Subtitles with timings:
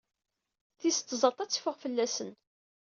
[0.79, 2.31] Tis tẓat ad teffeɣ fell-asen.